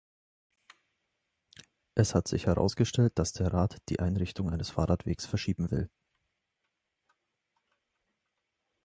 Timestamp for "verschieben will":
5.27-5.91